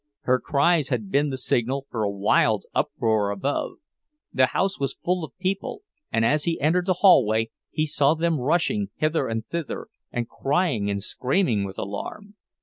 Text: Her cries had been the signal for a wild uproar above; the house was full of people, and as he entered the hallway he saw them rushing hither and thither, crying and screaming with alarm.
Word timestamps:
Her 0.21 0.39
cries 0.39 0.89
had 0.89 1.11
been 1.11 1.29
the 1.29 1.37
signal 1.37 1.85
for 1.91 2.01
a 2.01 2.09
wild 2.09 2.65
uproar 2.73 3.29
above; 3.29 3.73
the 4.33 4.47
house 4.47 4.79
was 4.79 4.95
full 4.95 5.23
of 5.23 5.37
people, 5.37 5.83
and 6.11 6.25
as 6.25 6.45
he 6.45 6.59
entered 6.59 6.87
the 6.87 7.01
hallway 7.05 7.51
he 7.69 7.85
saw 7.85 8.15
them 8.15 8.39
rushing 8.39 8.89
hither 8.95 9.27
and 9.27 9.45
thither, 9.45 9.89
crying 10.27 10.89
and 10.89 11.03
screaming 11.03 11.65
with 11.65 11.77
alarm. 11.77 12.33